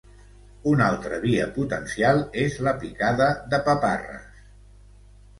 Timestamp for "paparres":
3.69-4.41